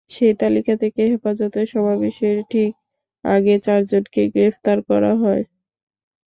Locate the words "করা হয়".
4.89-5.43